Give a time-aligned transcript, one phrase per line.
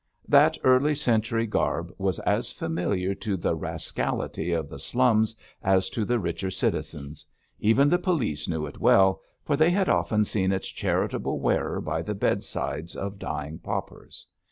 [0.27, 6.05] That early century garb was as familiar to the rascality of the slums as to
[6.05, 7.23] the richer citizens;
[7.59, 12.01] even the police knew it well, for they had often seen its charitable wearer by
[12.01, 14.25] the bedsides of dying paupers.